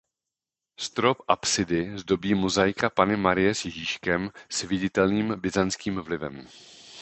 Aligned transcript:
Strop 0.77 1.21
apsidy 1.27 1.99
zdobí 1.99 2.33
mozaika 2.35 2.89
Panny 2.89 3.17
Marie 3.17 3.53
s 3.55 3.65
Ježíškem 3.65 4.31
s 4.49 4.61
viditelným 4.63 5.39
byzantským 5.39 5.99
vlivem. 6.01 6.47